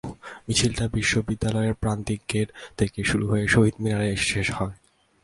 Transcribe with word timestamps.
মিছিলটি 0.47 0.85
বিশ্ববিদ্যালয়ের 0.93 1.75
প্রান্তিক 1.75 2.19
গেট 2.31 2.49
থেকে 2.77 2.99
শুরু 3.03 3.25
হয়ে 3.27 3.45
শহীদ 3.47 3.75
মিনারে 3.83 4.07
এসে 4.09 4.27
শেষ 4.33 4.47
হয়। 4.51 4.75